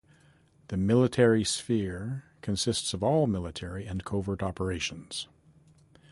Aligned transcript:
The 0.69 0.77
Military 0.77 1.43
sphere 1.43 2.23
consists 2.41 2.95
of 2.95 3.03
all 3.03 3.27
military 3.27 3.85
and 3.85 4.03
covert 4.03 4.41
operations. 4.41 5.27